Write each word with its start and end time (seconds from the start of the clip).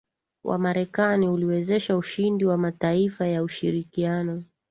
wa 0.43 0.57
Marekani 0.57 1.27
uliwezesha 1.29 1.97
ushindi 1.97 2.45
wa 2.45 2.57
mataifa 2.57 3.27
ya 3.27 3.43
ushirikiano 3.43 4.43